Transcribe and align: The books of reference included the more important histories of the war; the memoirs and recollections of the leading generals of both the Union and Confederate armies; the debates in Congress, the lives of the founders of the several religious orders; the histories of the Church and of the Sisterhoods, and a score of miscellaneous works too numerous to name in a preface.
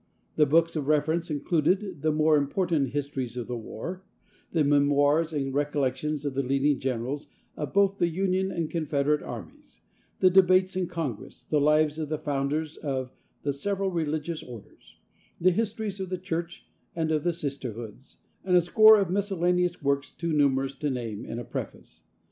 The 0.35 0.47
books 0.47 0.75
of 0.75 0.87
reference 0.87 1.29
included 1.29 2.01
the 2.01 2.11
more 2.11 2.35
important 2.35 2.89
histories 2.89 3.37
of 3.37 3.45
the 3.45 3.55
war; 3.55 4.01
the 4.51 4.63
memoirs 4.63 5.31
and 5.31 5.53
recollections 5.53 6.25
of 6.25 6.33
the 6.33 6.41
leading 6.41 6.79
generals 6.79 7.27
of 7.55 7.71
both 7.71 7.99
the 7.99 8.07
Union 8.07 8.49
and 8.51 8.67
Confederate 8.67 9.21
armies; 9.21 9.79
the 10.19 10.31
debates 10.31 10.75
in 10.75 10.87
Congress, 10.87 11.43
the 11.43 11.61
lives 11.61 11.99
of 11.99 12.09
the 12.09 12.17
founders 12.17 12.77
of 12.77 13.11
the 13.43 13.53
several 13.53 13.91
religious 13.91 14.41
orders; 14.41 14.97
the 15.39 15.51
histories 15.51 15.99
of 15.99 16.09
the 16.09 16.17
Church 16.17 16.65
and 16.95 17.11
of 17.11 17.23
the 17.23 17.31
Sisterhoods, 17.31 18.17
and 18.43 18.57
a 18.57 18.61
score 18.61 18.97
of 18.99 19.11
miscellaneous 19.11 19.83
works 19.83 20.11
too 20.11 20.33
numerous 20.33 20.73
to 20.73 20.89
name 20.89 21.25
in 21.25 21.37
a 21.37 21.45
preface. 21.45 22.05